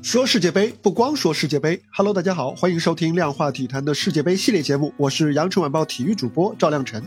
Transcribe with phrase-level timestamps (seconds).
[0.00, 7.02] 说世界杯不光说世界杯，Hello，大家好，欢迎收听量化体坛的世界杯系列节目，我是羊城晚报体育主播赵亮晨。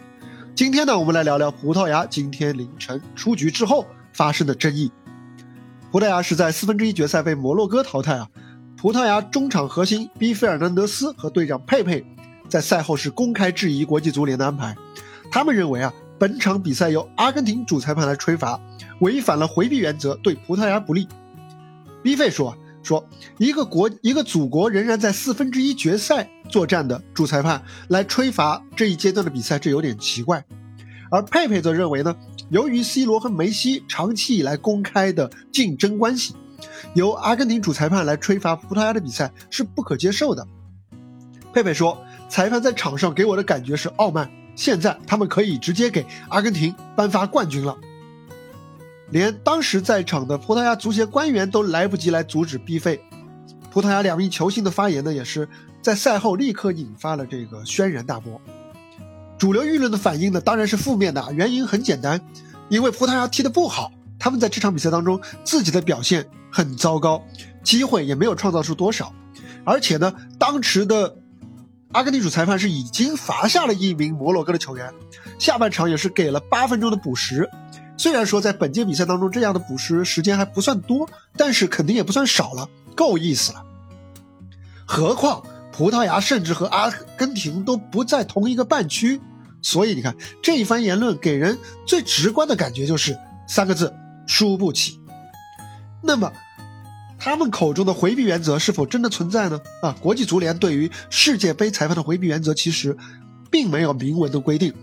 [0.54, 4.92] 今天呢，我们来聊聊葡萄牙今天凌晨出局之后发生的争议。
[5.90, 8.28] 葡萄牙是在四分之一决赛被摩洛哥淘汰啊。
[8.78, 12.06] 葡萄牙中场核心 B 费尔南德斯和队长佩佩
[12.50, 14.76] 在赛后是公开质疑国际足联的安排，
[15.32, 18.60] 他们认为啊，本场比赛由阿根廷主裁判来吹罚，
[19.00, 21.08] 违反了回避原则，对葡萄牙不利。
[22.04, 22.56] B 费说。
[22.84, 23.08] 说
[23.38, 30.44] 一个国一个祖国仍然在四分之一决赛作战的主裁判来吹罚这一阶段的比赛，这有点奇怪。
[31.12, 32.16] 而佩佩则认为呢，
[32.50, 36.36] 由于 C 罗和梅西长期以来公开的竞争关系，
[36.94, 40.48] 由阿根廷主裁判来吹罚葡萄牙的比赛是不可接受的。
[41.54, 47.78] 佩佩说，裁判在场上给我的感觉是傲慢，现在他们可以直接给阿根廷颁发冠军了。
[49.12, 53.02] 连当时在场的葡萄牙足协官员都来不及来阻止 B 费，
[53.70, 55.48] 葡萄牙两名球星的发言呢，也是
[55.82, 58.42] 在赛后立刻引发了这个轩然大波。
[59.38, 62.22] 主流舆论的反应呢，当然是负面的，原因很简单，
[62.70, 67.22] 因为葡萄牙踢得不好，他们在这场比赛当中自己的表现很糟糕，
[67.64, 69.12] 机会也没有创造出多少，
[69.66, 71.18] 而且呢，当时的
[71.92, 74.94] 阿根廷主裁判是已经罚下了一名摩洛哥的球员，
[75.38, 77.50] 下半场也是给了八分钟的补时。
[77.98, 83.64] 虽然说在本届比赛当中这样的补时时间还不算多，但是肯定也不算少了，够意思了。
[84.86, 89.22] 何况葡萄牙甚至和阿根廷都不在同一个半区，
[89.62, 93.94] 所以你看这一番言论给人最直观的感觉就是三个字：
[94.26, 95.00] 输不起。
[96.02, 96.34] 那么，
[97.20, 99.62] 他们口中的回避原则是否真的存在呢？
[99.84, 102.98] 啊，国际足联对于世界杯裁判的回避原则其实
[103.52, 104.74] 并没有明文的规定。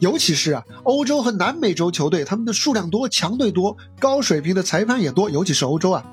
[0.00, 5.28] 尤其是啊，欧洲和南美洲球队，他们的数量多，强队多，高水平的裁判也多。
[5.28, 6.04] 尤其是欧洲啊，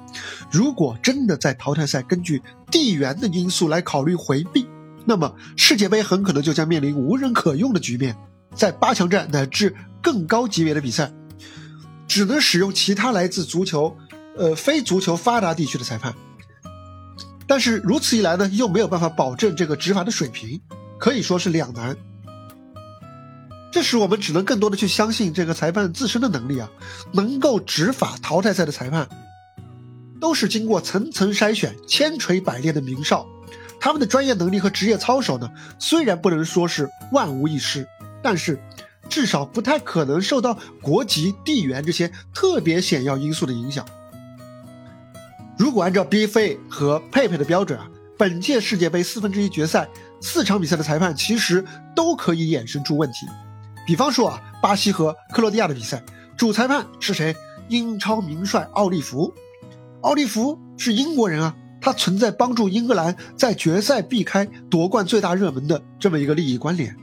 [0.52, 2.42] 如果真的在淘汰赛根据
[2.72, 4.68] 地缘的因素来考虑回避，
[5.06, 8.18] 那么世界杯很可能就将面临无人可用的局面。
[8.56, 11.12] 在八强战乃至更高级别的比赛，
[12.08, 13.96] 只能使用其他来自足球，
[14.38, 16.14] 呃，非足球发达地区的裁判。
[17.46, 20.60] 但是如此一来呢，又没有办法保证这个执法的水平，
[20.98, 21.96] 可以说是两难。
[23.76, 26.70] 这时我们只能更多的去相信这个裁判自身的能力啊，
[27.12, 29.06] 能够执法淘汰赛的裁判，
[30.22, 33.28] 都是经过层层筛选、千锤百炼的名哨，
[33.78, 37.86] 他们的专业能力和职业操守呢，虽然不能说是万无一失，
[38.24, 38.58] 但是
[39.10, 43.86] 至少不太可能受到国籍、地缘这些特别显要因素的影响。
[45.58, 49.86] 如果按照 B 费和佩佩的标准啊，本届世界杯四分之一决赛
[50.22, 53.28] 四场比赛的裁判其实都可以衍生出问题。
[53.86, 56.04] 比方说啊，巴西和克罗地亚的比赛，
[56.36, 57.36] 主裁判是谁？
[57.70, 59.34] 英超名帅奥利弗。
[60.02, 66.96] 奥利弗是英国人啊，他存在帮助英格兰在决赛避开夺冠最大热门的这么一个利益关联。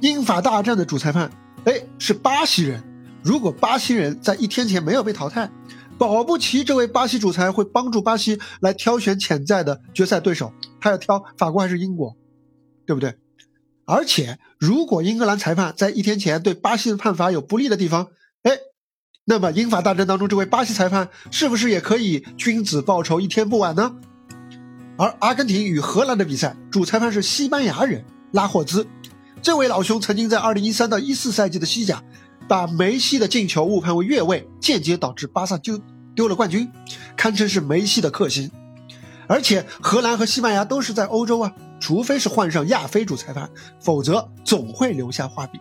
[0.00, 1.30] 英法大战的主裁判，
[1.64, 2.82] 哎，是巴西人。
[3.22, 5.50] 如果巴西人在一天前没有被淘汰，
[5.98, 12.16] 保不齐这位巴西主裁会帮助巴西来挑选潜在的决赛对手，他要挑法国还是英国，
[12.86, 13.16] 对不对？
[13.88, 18.08] 而且，如果英格兰裁判在一天前对巴西的判罚有不利的地方，
[18.42, 18.52] 哎，
[19.24, 23.96] 那么英法大战当中这位巴西裁判是不是也可以君子报仇，一天不晚呢？
[24.98, 28.86] 而阿根廷与荷兰的比赛，主裁判是西班牙人拉霍兹，
[29.40, 32.04] 这位老兄曾经在2013到14赛季的西甲，
[32.46, 35.80] 把梅西的进球误判为越位，间接导致巴萨丢
[36.14, 36.70] 丢了冠军，
[37.16, 38.50] 堪称是梅西的克星。
[39.28, 41.54] 而且，荷兰和西班牙都是在欧洲啊。
[41.80, 43.50] 除非是换上亚非主裁判，
[43.80, 45.60] 否则总会留下画笔。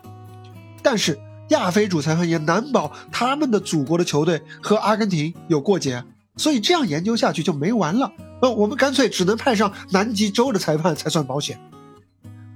[0.82, 1.20] 但是
[1.50, 6.04] 亚非主裁判也难保他们的祖国的球队和阿根廷有过节，
[6.36, 8.12] 所以这样研究下去就没完了。
[8.42, 11.60] 呃，我们干脆只能派上南极洲的裁判才算保险。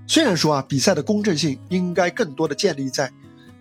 [0.07, 3.11] 虽然说啊，比赛的公正性应该更多的建立在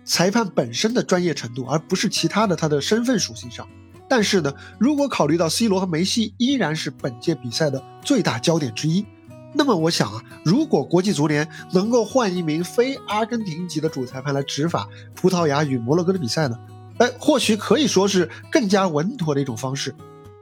[0.03, 3.67] 裁判本身的专业程度，而不是其他的他的身份属性上。
[4.09, 9.05] 但是呢，如果考虑到 C 罗和梅西依然是本届比赛的最大焦点之一。
[9.53, 16.57] 那么我想啊，如果国际足联能够换一名非阿根廷籍的主裁判来执法葡萄牙与摩洛哥的比赛呢？
[16.97, 19.93] 哎，或许可以说是更加稳妥的一种方式。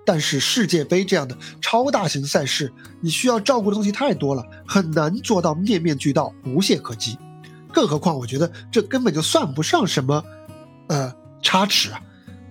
[0.06, 7.18] 但是世界杯这样的超大型赛事，你需要照顾的东西太多了，很难做到面面俱到、无懈可击。
[7.72, 10.24] 更何况，我觉得这根本就算不上什么，
[10.88, 12.02] 呃，差池啊。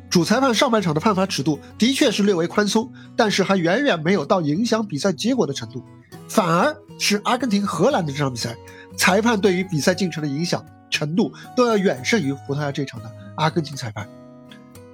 [0.08, 5.82] 主裁判上半场的判罚尺度的确是略微宽松，但是还远远没有到影响比赛结果的程度。
[6.28, 8.56] 反而是阿根廷、荷兰的这场比赛，
[8.96, 14.08] 裁判对于比赛进程的影响程度都要远胜于葡萄牙这场的阿根廷裁判。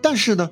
[0.01, 0.51] 但是呢，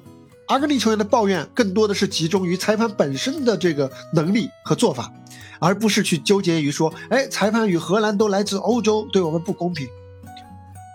[0.49, 5.13] 阿根廷球员的抱怨更多的是集中于裁判本身的这个能力和做法，
[5.61, 9.87] 而不是去纠结于说，哎，裁判与荷兰都来自欧洲，对我们不公平。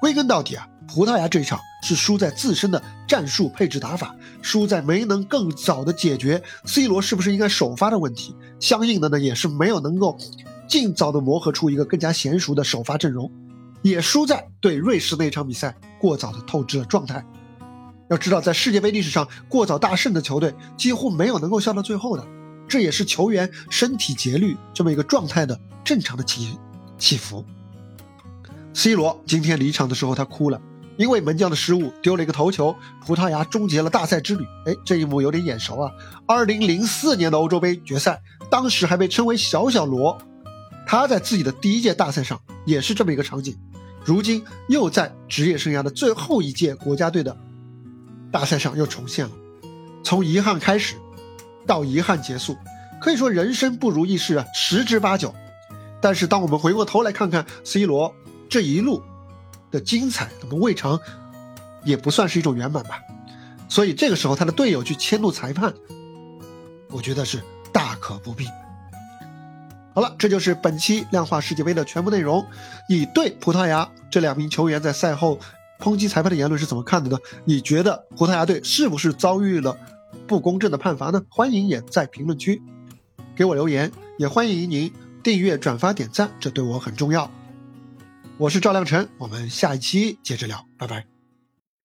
[0.02, 10.18] 归根到底啊，葡萄牙这一场是输在自身的战术配置打法，输在没能更早的解决 C 罗是不是应该首发的问题，相应的呢，也是没有能够
[10.68, 13.32] 尽早的磨合出一个更加娴熟的首发阵容，
[13.82, 17.24] 也输在对瑞士那场比赛过早的透支了状态。
[18.10, 22.26] 要知道，在世界杯历史上，过早大胜的球队几乎没有能够笑到最后的，
[22.68, 26.58] 这也是球员身体节律这么一个状态的正常的起
[26.98, 27.46] 起伏。
[28.74, 30.62] C 罗今天离场的时候，他哭了，
[30.98, 34.44] 因为门将的失误丢了一个头球，葡萄牙终结了大赛之旅。
[34.66, 35.92] 哎，这一幕有点眼熟啊！
[36.26, 40.18] 二零零四年的欧洲杯决赛，当时还被称为“小小罗”，
[40.88, 43.56] 他在自己的第一届大赛上也是这么一个场景，
[44.04, 47.38] 如今又在职业生涯的最后一届国家队的。
[48.32, 49.32] 大赛上又重现了，
[50.04, 50.96] 从遗憾开始，
[51.66, 52.58] 到遗憾结束，
[53.00, 55.34] 可以说人生不如意事啊十之八九。
[56.02, 58.14] 但是当我们回过头来看看 C 罗
[58.50, 59.02] 这一路
[59.72, 61.00] 的精彩，那么未尝
[61.84, 63.02] 也不算是一种圆满吧。
[63.70, 65.74] 所以这个时候他的队友去迁怒裁判，
[66.90, 67.42] 我觉得是
[67.72, 68.46] 大可不必。
[69.94, 72.46] 好了，这就是本期量化世界杯的全部内容。
[72.88, 75.40] 你对葡萄牙这两名球员在赛后。
[75.80, 77.20] 抨击裁判的言论是怎么看的呢？
[77.46, 79.78] 你觉得葡萄牙队是不是遭遇了
[80.26, 81.22] 不公正的判罚呢？
[81.30, 82.60] 欢迎也在评论区
[83.36, 84.92] 给我留言，也欢迎您
[85.22, 87.30] 订阅、转发、点赞，这对我很重要。
[88.40, 91.17] 我是赵亮晨，我们下一期接着聊，拜拜。